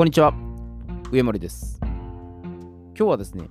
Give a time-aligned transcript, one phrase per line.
[0.00, 0.32] こんにちは、
[1.12, 1.78] 上森です。
[1.82, 1.92] 今
[2.94, 3.50] 日はですね、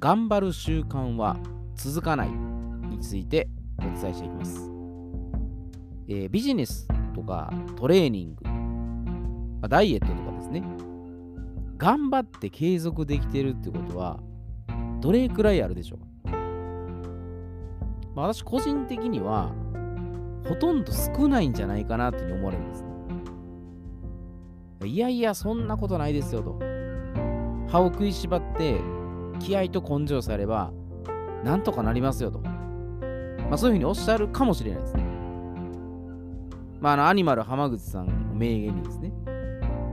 [0.00, 1.38] 頑張る習慣は
[1.76, 3.48] 続かないについて
[3.78, 4.70] お伝えしていきます。
[6.08, 8.44] えービジネスとかトレーニング、
[9.62, 10.62] まダイエットとかですね、
[11.78, 14.20] 頑張って継続できてるってことは、
[15.00, 15.98] どれくらいあるでしょう？
[16.30, 16.36] か、
[18.14, 19.54] まあ、私個人的には、
[20.46, 22.91] ほとんど少ないんじゃないかなって思われるんですね。
[24.86, 26.58] いやいや、そんなことないですよと。
[27.68, 28.80] 歯を食いしばって、
[29.38, 30.72] 気合と根性されば、
[31.44, 32.38] なんとかなりますよと。
[32.40, 35.04] まあ、そういうふうにおっしゃるかもしれないですね。
[36.80, 39.12] まあ、あの、アニマル浜口さんの名言にですね、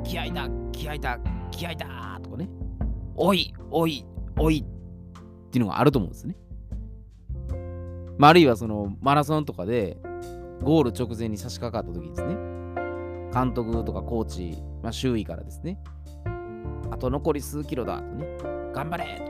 [0.03, 1.19] 気合だ、気合だ、
[1.51, 2.49] 気合だとかね、
[3.15, 4.05] おい、おい、
[4.37, 6.35] おいっていうのがあると思うんですね。
[8.17, 9.97] まあ、あるいはそのマラソンとかで
[10.61, 12.35] ゴール直前に差し掛かった時ですね、
[13.33, 14.57] 監督とかコーチ、
[14.89, 15.77] まあ、周囲からですね、
[16.89, 18.25] あと残り数キロだとね、
[18.73, 19.21] 頑張れ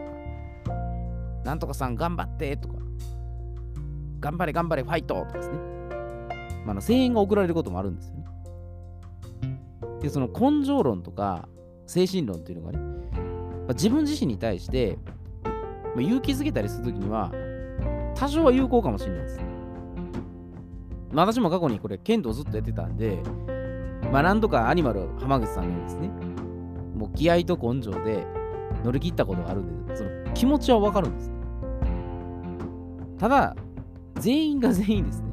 [0.63, 0.77] とか、
[1.43, 2.75] なんとかさん頑張ってとか、
[4.21, 5.57] 頑張れ頑張れファイトとかですね、
[6.65, 8.25] まあ、の声援が送られることもあるんですよね。
[10.01, 11.49] で、その根性論とか
[11.87, 12.85] 精神論っていうのがね、ま
[13.71, 14.97] あ自分自身に対して、
[15.93, 17.33] ま勇気づけたりするときには、
[18.15, 19.41] 多少は有効かもしれないです。
[21.11, 23.21] まあ私も過去にこれ、剣道ずっとやってたんで、
[24.11, 26.07] まあ何度かアニマル浜口さんのようにですね、
[26.95, 28.25] もう気合と根性で
[28.83, 31.31] 乗り切ったことがあるんで、その気持ちはわかるんです。
[33.17, 33.55] ただ、
[34.15, 35.27] 全員が全員ですね、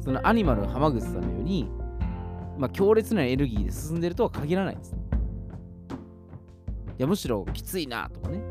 [0.00, 1.68] そのアニマル浜口さんのように、
[2.58, 4.94] まあ強烈なエネルギーで進んでるとは限らないんです。
[6.98, 8.42] いや、むしろきついなとかね、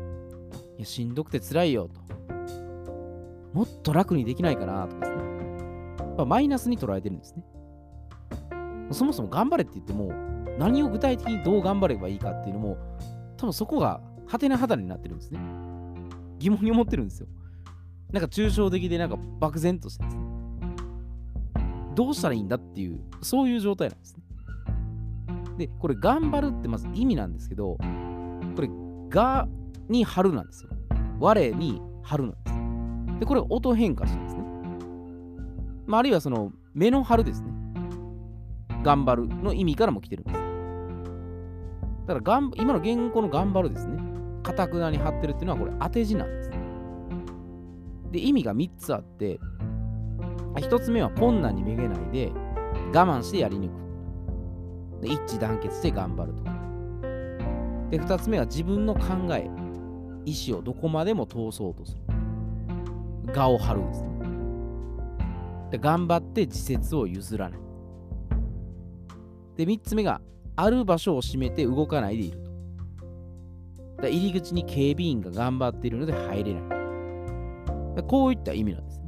[0.78, 2.00] いや、しんどくて辛いよと。
[3.54, 5.16] もっと楽にできないかなとかですね。
[6.16, 7.44] まあ、マイナスに捉えてるんですね。
[8.90, 10.12] そもそも頑張れって言っても、
[10.58, 12.76] 何を具体的にどう頑張ればいいかっていうのも、
[13.36, 15.40] 多分そこがハテナハテナになってるんですね。
[16.38, 17.26] 疑問に思ってるんですよ。
[18.12, 20.24] なんか抽象的でなんか漠然としてですね。
[21.94, 24.22] どうしたらいいんだっていう、そういう状態なんですね。
[25.58, 27.76] で、これ頑張るってまず意味なんですけど、
[28.56, 28.68] これ、
[29.08, 29.48] が
[29.88, 30.70] に貼るなんですよ。
[31.20, 33.20] 我に貼るなんです。
[33.20, 34.44] で、これ音変化してるんですね。
[35.86, 37.52] まあ、あるいはその目の張るですね。
[38.84, 40.38] 頑張るの意味からも来てるんです。
[42.06, 43.98] だからが、今の原稿の頑張るですね。
[44.42, 46.50] かたくなに貼ってるっていうのはこれ当て字なんです。
[48.12, 49.40] で、意味が3つあって、
[50.54, 52.30] 1つ目は困難にめげないで
[52.92, 55.00] 我慢してやり抜く。
[55.00, 56.44] で一致団結して頑張ると。
[57.90, 59.50] で、2つ目は自分の考え、
[60.26, 62.02] 意思をどこまでも通そうとする。
[63.34, 64.08] 我を張るんですね。
[65.70, 67.63] で頑張って自説を譲らない。
[69.56, 70.20] で、3つ目が、
[70.56, 74.02] ある場所を閉めて動かないでいると。
[74.02, 76.62] だ入り口に警備員が頑張っているので入れない。
[77.96, 79.04] だこういった意味なんですね。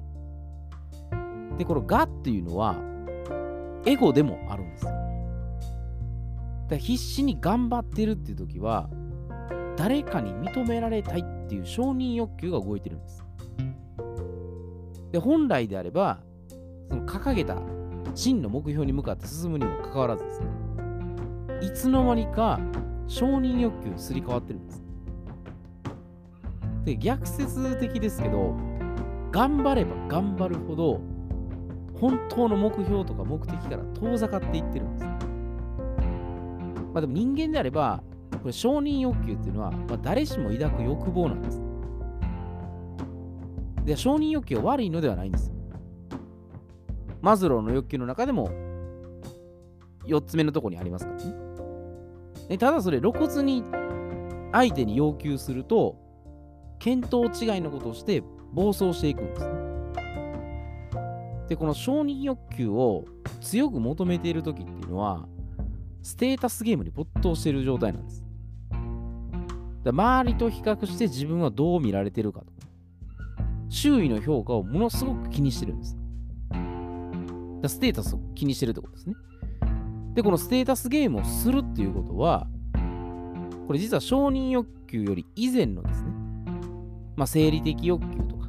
[1.58, 2.76] で、このがっていうのは、
[3.84, 4.90] エゴでもあるんですよ。
[6.68, 8.88] だ必死に頑張ってるっていう時は、
[9.76, 13.24] 誰かに認められたいっていう承認欲求が動いてるんです。
[15.12, 16.18] で、本来であれば、
[16.88, 17.56] その掲げた
[18.14, 20.46] 真の目標に向かって進むにもかかわらずですね、
[21.62, 22.60] いつの間にか
[23.06, 24.82] 承認欲求にすり替わってるんです。
[26.84, 28.54] で、逆説的ですけど、
[29.32, 31.00] 頑張れば頑張るほど、
[32.00, 35.04] 本当の目標とか目的から遠ざかっていってるんです。
[35.04, 41.62] まあでも人間であれば、これ承認欲求っていうのは、まあ、誰しも抱く欲望なんです。
[43.84, 45.55] で、承認欲求は悪いのではないんです。
[47.26, 48.52] マズローの欲求の中でも
[50.06, 51.34] 4つ目のとこにありますからね。
[52.50, 53.64] でただそれ露骨に
[54.52, 55.96] 相手に要求すると、
[56.78, 58.22] 見当違いのことをして
[58.52, 59.54] 暴走していくんですね。
[61.48, 63.04] で、この承認欲求を
[63.40, 65.26] 強く求めているときっていうのは、
[66.02, 68.24] ステータスゲームに没頭している状態なんです。
[69.82, 72.52] だ周りと比較して自分はどう見られてるかとか、
[73.68, 76.05] 周囲の評価をものすごく気にしてるんです。
[77.68, 79.14] ステータスを気にしてるってことですね。
[80.14, 82.46] で、このステータスゲームをするっていうことは、
[83.66, 86.10] これ実は承認欲求より以前のですね、
[87.16, 88.48] まあ、生理的欲求とか、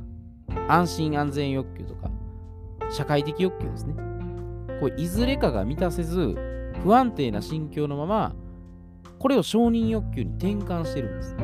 [0.67, 2.09] 安心安全欲求とか、
[2.91, 3.95] 社会的欲求ですね。
[4.79, 6.35] これ、いずれかが満たせず、
[6.83, 8.35] 不安定な心境のまま、
[9.19, 11.35] これを承認欲求に転換してるんです。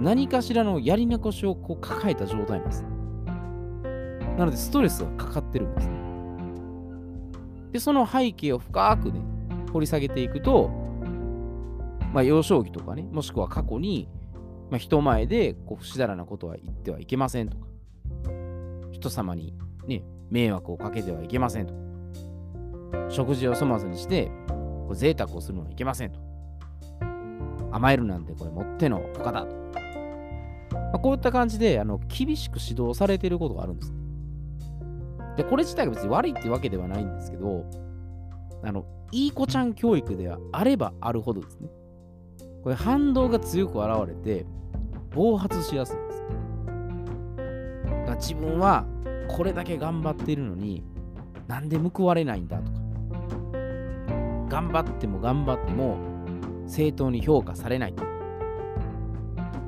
[0.00, 2.84] 何かしらのやり残しをこう抱えた状態なんです。
[4.36, 5.96] なので、ストレスがかかってるんですね。
[7.72, 9.20] で、その背景を深くね、
[9.72, 10.70] 掘り下げていくと、
[12.12, 14.08] まあ、幼少期とかね、もしくは過去に、
[14.70, 17.66] まあ、人前でこう不死だらなことは言ってはいけませんとか、
[18.92, 19.54] 人様に
[19.86, 21.80] ね、迷惑をかけてはいけませんとか、
[23.10, 26.20] 食事を粗末にしてこう贅沢をするのはいけませんと。
[27.72, 29.54] 甘えるなんてこれもってのほかだと。
[30.72, 34.05] まあ、こういった感じであの厳しく指導されていることがあるんですね。
[35.36, 37.64] で、これ自体が別に悪いってわけではないんですけど、
[38.62, 41.68] あの、いい子ちゃん教育ではあればあるほどですね。
[42.62, 44.44] これ反動が強く現れて
[45.14, 46.24] 暴発しやすいんです。
[47.84, 48.84] だから自分は
[49.28, 50.82] これだけ頑張ってるのに
[51.46, 52.78] なんで報われないんだとか
[54.48, 55.96] 頑張っても頑張っても
[56.66, 57.94] 正当に評価されない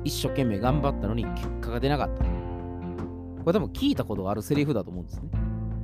[0.03, 2.27] 一生懸命頑張ったのに結果が出なかったこ
[3.47, 5.29] れ多分聞いたことがあるセリフだと思うんですね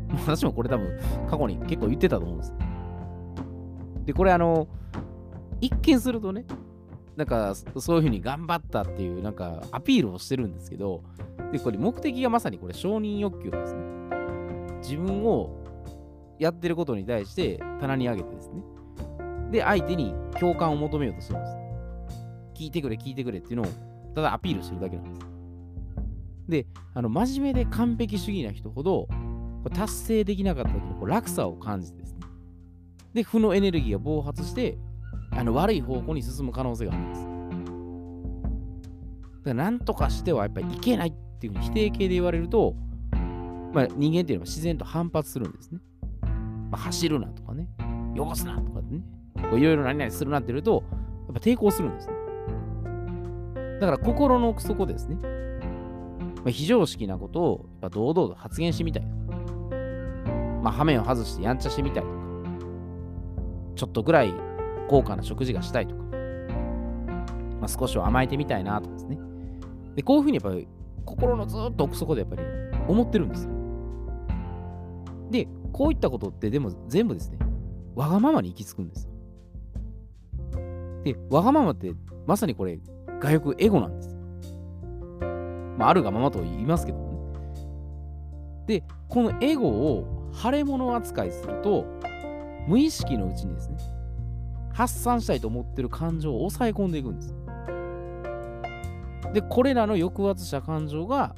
[0.25, 1.00] 私もこれ多分
[1.30, 2.54] 過去に結構言ってたと思うんです
[4.06, 4.68] でこれあの
[5.62, 6.46] 一見するとね
[7.16, 11.02] なんかそういうふうに頑張ったっていうなんかアピールをしてるんですけど
[11.52, 13.81] でこれ目的がまさにこれ承認欲求ですね
[14.80, 15.50] 自分を
[16.40, 18.62] やってることに対して棚に上げてですね
[19.52, 21.54] で、相手に共感を求めようとするんです。
[22.56, 23.66] 聞いてくれ、聞いてくれっていうのを、
[24.13, 25.28] ただアピールしてるだけなんです。
[26.48, 29.07] で、あの真面目で完璧主義な人ほど、
[29.70, 32.20] 達成できなかった時のこう落差を感じてですね。
[33.14, 34.78] で、負のエネルギーが暴発して、
[35.32, 37.22] あの悪い方向に進む可能性があるんです。
[37.24, 37.30] だか
[39.46, 42.76] ら、なんとかしてはやっぱりいけないっていうふうに否定形で言われると、
[43.74, 45.80] まあ、人間っていうのは自然と反発するんですね。
[46.72, 47.70] まあ、走るなとかね、
[48.18, 49.04] 汚すなとかね、
[49.54, 52.14] いろいろ何々するなって言うと、やっぱ抵抗するんですね。
[53.80, 55.16] だから心の奥底ですね。
[55.16, 59.04] まあ、非常識なことをやっぱ堂々と発言してみたい、
[60.66, 62.16] まあ、羽目を外してやんちゃしてみたいとか、
[63.76, 64.34] ちょっとぐらい
[64.90, 66.02] 高価な食事がしたいとか、
[67.62, 69.20] まあ、少しは甘えてみたいなとかですね。
[69.96, 70.68] で、こういうふうにやっぱり
[71.06, 72.42] 心のずっと奥底でやっぱり
[72.88, 73.52] 思ってるんですよ。
[75.30, 77.38] で、こういったことってでも全部ですね、
[77.94, 79.08] わがままに行き着くんです。
[81.04, 81.94] で、わがままって
[82.26, 82.80] まさにこれ、
[83.20, 84.18] 外欲エゴなんです。
[85.78, 87.18] まあ、あるがままと言いますけどもね。
[88.66, 91.86] で、このエゴを腫れ物扱いすると、
[92.68, 93.78] 無意識のうちにですね、
[94.74, 97.36] 発散したいと思ってる感情を抑え込んでいくんです。
[99.34, 101.36] で、これらの抑圧した感情が、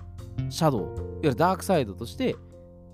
[0.50, 0.90] シャドウ、いわ
[1.24, 2.36] ゆるダークサイドとして、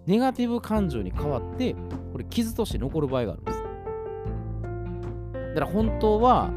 [0.06, 1.76] ネガティブ感情に変わって、
[2.12, 3.64] これ傷として残る場合があるんです。
[5.54, 6.52] だから本当は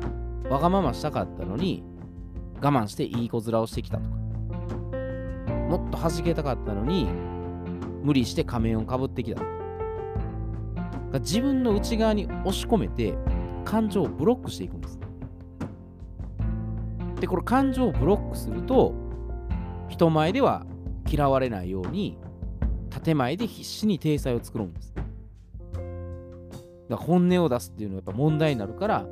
[0.49, 1.85] わがまましたかったのに
[2.63, 4.17] 我慢していい子面をしてきたとか
[5.69, 7.09] もっと弾けたかったのに
[8.07, 9.43] 無理して仮面をかぶってきた
[11.19, 13.15] 自分の内側に押し込めて
[13.65, 15.01] 感情をブロックしていくんです
[17.21, 18.95] でこれ感情をブロックすると
[19.89, 20.65] 人前では
[21.11, 22.17] 嫌われないように
[23.05, 24.95] 建前で必死に体裁を作るんです
[26.89, 29.07] だ本音を出すっていうのはやっぱ問題になるから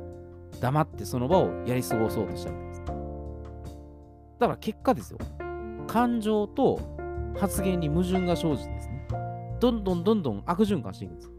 [0.61, 2.83] 黙ってその場をやり過ごそうとしたわけです。
[4.39, 5.19] だから結果ですよ。
[5.87, 6.79] 感情と
[7.37, 8.84] 発言に矛盾が生じて、
[9.59, 11.31] どんどんどんどん悪循環していくんです。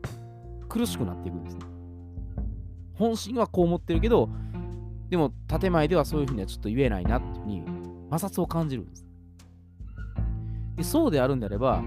[0.68, 1.62] 苦しくなっていくんですね。
[2.94, 4.28] 本心はこう思ってるけど、
[5.10, 7.62] でも建前ではそういうふうにはちょっと言えないなっていうふうに
[8.10, 9.06] 摩擦を感じるんです。
[10.76, 11.82] でそうであるんであれば、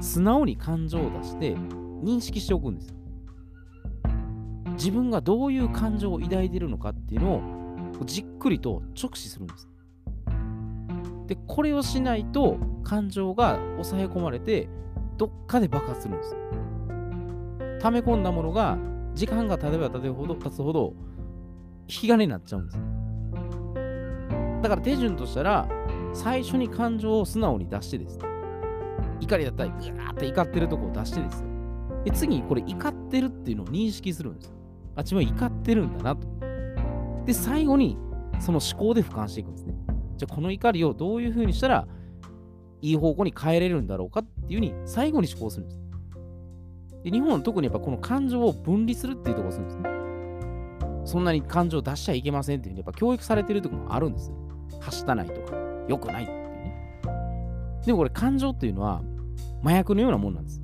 [0.00, 2.94] 素直に感情を出して認識しておくんです。
[4.72, 9.68] 自分がどういう感情を抱いているのかっていうのをじっくりと直視するんです。
[11.26, 14.68] で、これをしないと感情が抑え込まれて
[15.20, 16.34] どっかで爆発するんです。
[17.82, 18.78] 溜め込んだものが
[19.12, 20.94] 時間が経てば経つほど経つほど
[21.80, 22.78] 引き金になっちゃうんです。
[24.62, 25.68] だから手順としたら
[26.14, 28.18] 最初に感情を素直に出してです。
[29.20, 31.48] 怒りだったり、ぐわーって怒ってるとこを出してですよ。
[32.02, 34.54] で、次にこれ怒ってるっていうのを認識するんです。
[34.96, 36.26] あ自分は怒ってるんだなと。
[37.26, 37.98] で、最後に
[38.38, 39.74] その思考で俯瞰していくんですね。
[40.16, 41.86] じゃあこの怒りをどういうふうにしたら
[42.82, 45.80] いい方向に変えれるんだろうかっていうふうに最後に思考するんです。
[47.04, 50.00] で日本は特にやっぱこの感情を分離するっていうところをするんですね。
[51.04, 54.36] そんなに感情を出しちゃいけませんっていうふうにやっぱ教育されてるとこもあるんですよ。
[54.80, 55.56] はしたないとか、
[55.88, 57.82] 良くないっていうね。
[57.86, 59.02] でもこれ感情っていうのは
[59.62, 60.62] 麻薬のようなもんなんです。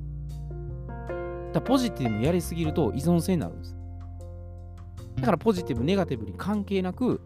[1.53, 3.75] だポジティブやりすぎると依存性になるんです。
[5.17, 7.21] だからポジティブ、ネガティブに関係なく、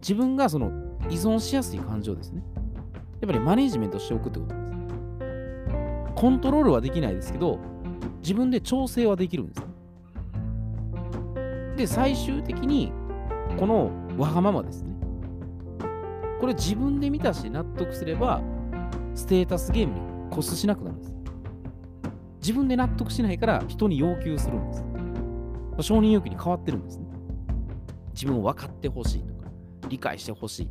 [0.00, 0.70] 自分がその
[1.08, 2.42] 依存しやすい感情ですね。
[3.20, 4.70] やっぱりマネジメントしておくってことです。
[6.14, 7.58] コントロールはできないですけど、
[8.22, 9.62] 自分で調整はできるんです、
[11.76, 12.92] で、最終的に
[13.58, 14.90] このわがままですね。
[16.40, 18.42] これ自分で満たし納得すれば、
[19.14, 20.00] ステータスゲームに
[20.30, 21.14] 固執しなくなるんです。
[22.40, 24.84] 自分で納得しないから人に要求するんです。
[25.80, 27.04] 承認欲求に変わってるんですね。
[28.12, 29.50] 自分を分かってほしいとか、
[29.88, 30.68] 理解してほしい、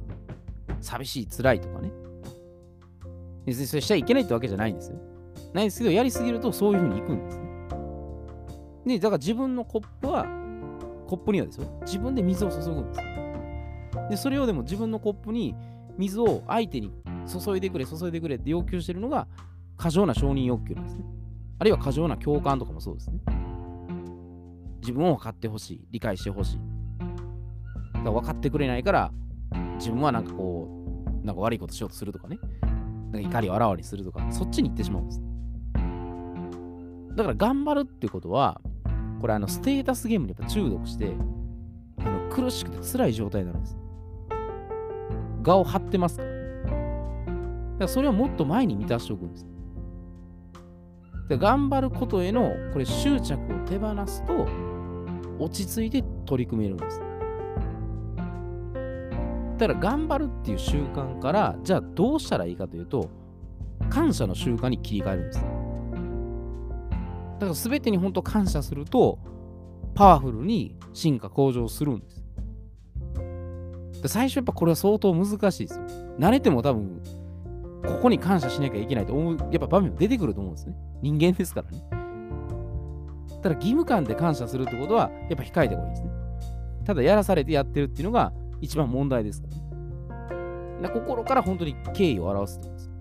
[0.82, 1.92] 寂しい、辛いとかね。
[3.46, 5.00] 別にそれしちゃいけないってわけじゃないんですよ。
[5.54, 7.50] ないですけど、やりすぎるとそういうふうにいくんですね。
[8.86, 10.26] で、だから自分のコップは、
[11.08, 13.00] コップにはですよ、自分で水を注ぐんです。
[14.10, 15.56] で、それをでも自分のコップに
[15.98, 16.92] 水を相手に
[17.28, 19.28] 注いでくれ、注いでくれって要求してるのが
[19.78, 21.04] 過剰な承認欲求なんですね。
[21.60, 23.20] あるいは過剰な共感とかもそうですね。
[24.82, 26.60] 自分を分かってほしい、理解してほしい。
[27.94, 29.12] だから分かってくれないから、
[29.78, 30.68] 自分はなんかこ
[31.22, 32.40] う、なんか悪いことしようとするとかね。
[33.14, 35.22] 怒りをあらわにするとか、そっちに行ってしまうんです。
[37.16, 38.62] だから頑張るっていうことは、
[39.22, 41.14] これあのステータスゲームにやっぱ中毒して、
[42.00, 43.78] あの苦しくて辛い状態になるんです。
[45.42, 46.30] 画を張ってますから。
[46.30, 46.42] だか
[47.80, 49.48] らそれをもっと前に満たしておくんです。
[51.30, 54.48] で頑張ることへのこれ執着を手放すと
[55.38, 57.02] 落ち着いて取り組めるんです。
[59.60, 63.10] だから頑張るっていう習慣からじゃあどうしたらいいかというと
[63.90, 65.40] 感謝の習慣に切り替えるんです。
[65.42, 65.46] だ
[67.42, 69.20] から全てに本当感謝すると
[69.96, 72.24] パワフルに進化向上するんです。
[74.08, 75.86] 最初やっぱこれは相当難しいですよ。
[76.18, 77.02] 慣れても多分
[77.86, 80.76] ここに感謝しなきゃいけないと思う、やっぱ場面も出てくると思うんですね。
[81.02, 81.84] 人間ですからね。
[83.42, 86.10] ただ義務感で感謝するってことは、やっぱ控えた方がいいですね。
[86.86, 89.48] ただやらされてやってるっていうのが一番問題ですか？
[90.82, 90.90] らね。
[90.94, 92.92] 心から本当に敬意を表すってことです。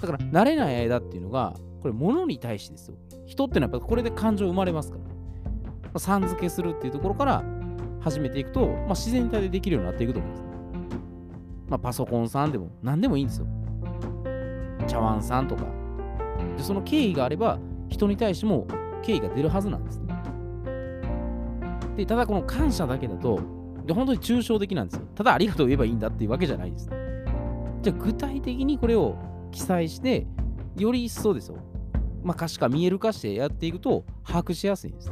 [0.00, 2.96] だから、慣れない間っていうのが、これ物に対してですよ。
[3.26, 5.04] 人ってのはやっぱこれで感情生まれますから。
[5.04, 7.44] まあ、さん付けするっていうところから
[8.00, 10.48] 始めていくと、まあ、自然体でできるようになっていくと思うんですね。
[11.68, 13.46] まあ、パソコンさんでも何でもいいんですよ。
[14.86, 15.64] 茶碗さんとか。
[16.56, 18.66] で、その敬意があれば、人に対しても
[19.02, 20.14] 敬意が出るはずなんですね。
[21.96, 23.40] で、ただこの感謝だけだと、
[23.90, 25.06] で本当に抽象的なんですよ。
[25.16, 26.88] ただありがとう言えばいいんだっていうわけじゃないです。
[27.82, 29.16] じゃあ具体的にこれを
[29.50, 30.28] 記載して、
[30.76, 31.56] より一層ですよ。
[32.22, 35.10] まあ、可視化、見える化してやっていくと把握しやすいんです。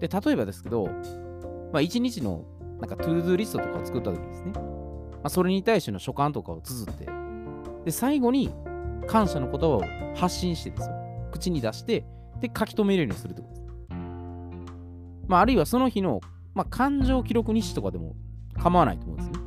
[0.00, 0.86] で、例えばですけど、
[1.72, 2.44] まあ、1日の
[2.80, 4.52] なんかトゥードゥリストとかを作った時ですね。
[4.54, 7.06] まあ、それに対しての書簡とかを綴って、
[7.84, 8.50] で、最後に
[9.06, 9.82] 感謝の言葉を
[10.16, 10.96] 発信してですよ。
[11.30, 12.04] 口に出して、
[12.40, 13.64] で、書き留めるようにするってことです。
[15.28, 16.20] まあ、あるいはその日の、
[16.54, 18.14] まあ、感情記録日誌とかでも
[18.56, 19.38] 構わないと思うんですね。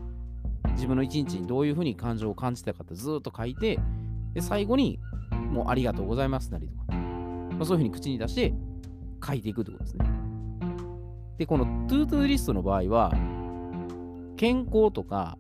[0.73, 3.79] 自分の一日にどういうふうに感情を感じたかってずっと書いて、
[4.33, 4.99] で、最後に、
[5.51, 8.53] もうありがとうございますなりとか、まあ、そういうふうに口に出して
[9.25, 10.05] 書いていくってことですね。
[11.37, 13.13] で、このトゥートゥリストの場合は、
[14.35, 15.37] 健康とか、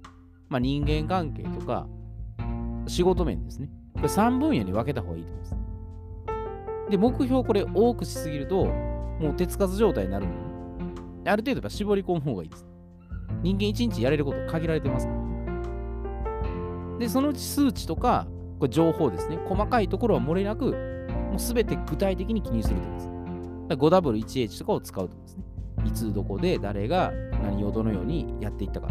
[0.49, 1.87] まあ、人間関係とか、
[2.87, 3.69] 仕事面ですね。
[3.93, 5.57] これ3分野に分けた方がいいと思います。
[6.89, 10.56] で、目標これ多くしすぎると、もう手つかず状態になるんで、
[11.27, 12.65] ある程度や絞り込む方がいいです。
[13.41, 15.19] 人間1日やれること限られてますから、
[16.99, 18.27] で、そのうち数値とか、
[18.59, 19.37] これ情報ですね。
[19.45, 20.71] 細かいところは漏れなく、
[21.29, 22.99] もうすべて具体的に記入するというこ
[23.69, 24.47] とです。
[24.47, 25.43] 5W1H とかを使うとですね。
[25.85, 27.11] いつどこで誰が
[27.43, 28.89] 何をどのようにやっていったか。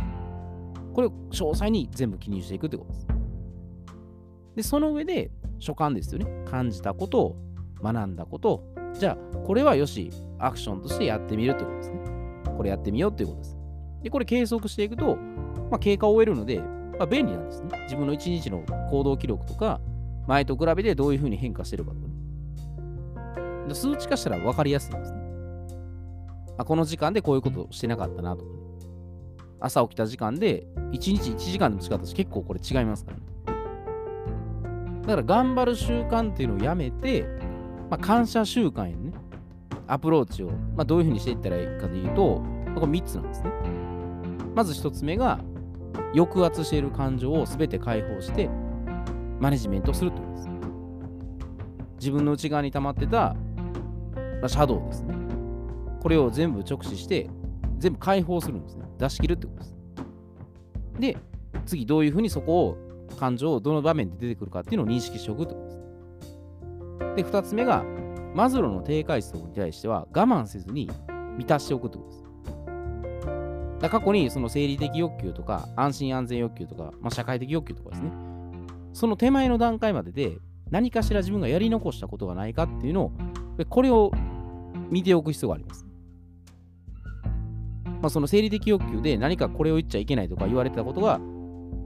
[0.94, 3.06] これを詳細に全部記入していくってことです。
[4.56, 6.44] で、その上で所感ですよね。
[6.48, 7.36] 感じたことを
[7.82, 12.00] 学んだことを、じゃあ、これはよし、アクションとしてやってみるってことですね。
[12.56, 13.56] これやってみようっていうことです。
[14.02, 15.16] で、これ計測していくと、
[15.70, 17.68] まあ、経過を終えるので、まあ、便利なんですね。
[17.84, 19.80] 自分の一日の行動記録とか、
[20.26, 23.74] 前と比べてどういうふうに変化してるかとかね。
[23.74, 25.18] 数値化したら分かりやすいんですね。
[26.58, 28.56] あ、この時間でこういうことをしてなかったなとかね。
[29.60, 33.22] 朝起きた時間で、1日1時間でも違ったし、結構これ違いますからね。
[35.02, 37.24] だから頑張る習慣っていうのをやめて、
[37.90, 39.05] まあ、感謝習慣へのね、
[39.86, 42.42] アプローチを、まあ、どういうふうにしていったらいいかというと、
[42.74, 43.50] これ3つなんですね。
[44.54, 45.40] まず1つ目が、
[46.14, 48.48] 抑圧している感情を全て解放して、
[49.40, 50.48] マネジメントするということです。
[51.98, 53.34] 自分の内側に溜まってた、
[54.40, 55.14] まあ、シャドウですね。
[56.00, 57.28] これを全部直視して、
[57.78, 58.84] 全部解放するんですね。
[58.98, 59.74] 出し切るってことです。
[60.98, 61.16] で、
[61.66, 62.76] 次どういうふうにそこを、
[63.18, 67.32] 感情をどの場面で出てくるかっていうのを認識しておくってことです。
[67.32, 67.84] で、2つ目が、
[68.36, 70.90] マズローの低階層に対しては我慢せずに
[71.38, 72.22] 満たしておくってことです。
[73.80, 78.12] だ過去にその生理的欲求とか安心安全欲求とか、まあ、社会的欲求とかですね。
[78.92, 80.36] その手前の段階までで
[80.70, 83.12] 何かしら自分がやり残したことがないかっていうのを、
[83.70, 84.12] これを
[84.90, 85.86] 見ておく必要があります。
[88.02, 91.20] まあ、その生理的欲求で何かこれを言っちゃいけないとか言われてたことが、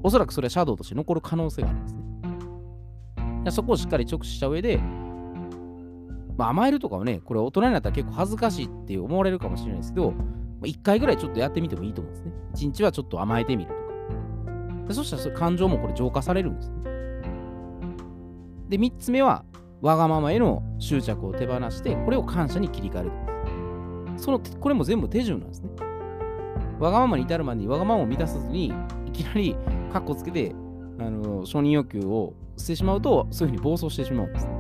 [0.03, 2.01] おそらくそれはシャドウとして残る可能性があるんですね。
[3.53, 4.81] そこをしっかり直視した上で、
[6.41, 10.17] まあ、甘えるとかはね、これ大人になったら結構恥ずかしいって思われるかもしれないですけど、ま
[10.63, 12.33] あ、1回ぐらいちょっとやってみてもいいと思うんですね。
[12.55, 14.89] 1日はちょっと甘えてみるとか。
[14.89, 16.77] でそしたらそ感情もこれ浄化されるんですね。
[18.71, 19.45] で、3つ目は、
[19.83, 23.11] わがままへの執着を手放して、これを感謝に切り替える
[24.17, 24.23] と。
[24.23, 25.69] その、これも全部手順なんですね。
[26.79, 28.73] わがままに至るまでにわがままを満たさずに、
[29.05, 29.55] いきなり
[29.93, 30.55] カッコつけて、
[31.01, 34.60] あの承認欲求を捨ててしまうと、そういうふうに暴走してしまうんです、ね。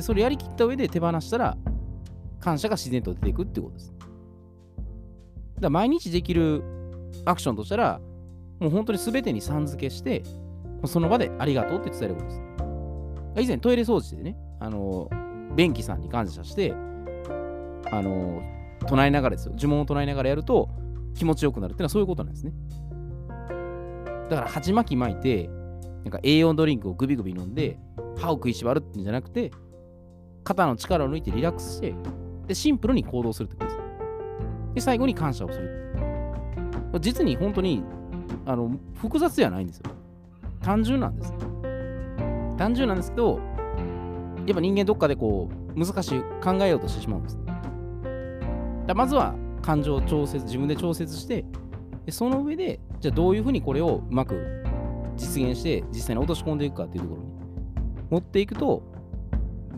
[0.00, 1.56] で、それやりきった上で手放したら、
[2.40, 3.92] 感謝が自然と出ていくってことです。
[3.92, 4.08] だか
[5.60, 6.62] ら毎日できる
[7.26, 8.00] アクションとしたら、
[8.58, 10.22] もう本当に全てにさん付けして、
[10.86, 12.40] その場でありがとうって伝えることです。
[13.42, 15.10] 以前トイレ掃除でね、あの、
[15.54, 16.72] 便器さんに感謝して、
[17.92, 18.42] あの、
[18.86, 19.54] 唱えながらですよ。
[19.54, 20.70] 呪文を唱えながらやると
[21.14, 22.52] 気持ちよくなるっていうのはそういうことなんですね。
[24.30, 25.50] だから、鉢巻き巻いて、
[26.04, 27.78] なんか栄養ドリンクをグビグビ飲んで、
[28.16, 29.50] 歯を食いしばるってんじゃなくて、
[30.50, 31.94] 肩の力を抜いてリラックスして、
[32.48, 33.78] で、シンプルに行動するってことです。
[34.74, 35.94] で、最後に感謝をする。
[37.00, 37.84] 実に本当に、
[38.46, 39.84] あの、複雑ではないんですよ。
[40.60, 41.32] 単純なんです。
[42.58, 43.38] 単純なんですけど、
[44.44, 47.38] やっぱ人間どっかでこう、難しい考えようとしてしまうんです。
[48.88, 51.44] だまずは感情を調節、自分で調節して、
[52.06, 54.64] でその上で、じゃあどういうふうにこれをうまく
[55.16, 57.28] 実現して、実際に落とし込んでいくかっていうところに
[58.10, 58.82] 持っていくと、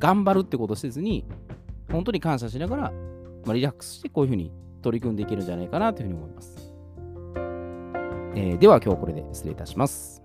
[0.02, 1.24] 頑張るってことせずに、
[1.88, 2.82] 本当に感謝しながら、
[3.46, 4.50] まあ、リラックスしてこういうふうに
[4.82, 6.74] 取り組んでいけるんじゃないかなというふうに思います。
[8.34, 10.21] えー、では今日はこれで失礼いたします。